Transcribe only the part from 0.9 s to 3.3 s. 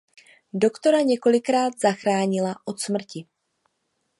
několikrát zachránila od smrti.